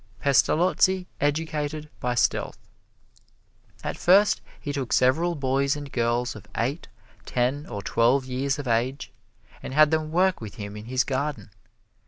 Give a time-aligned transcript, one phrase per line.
[0.19, 2.57] Pestalozzi educated by stealth.
[3.83, 6.87] At first he took several boys and girls of eight,
[7.27, 9.11] ten or twelve years of age,
[9.61, 11.51] and had them work with him in his garden.